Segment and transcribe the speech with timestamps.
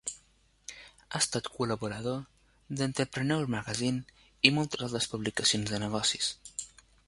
[1.11, 2.23] Ha estat col·laborador
[2.79, 4.19] d'"Entrepreneur Magazine",
[4.51, 6.35] i moltes altres publicacions de negocis.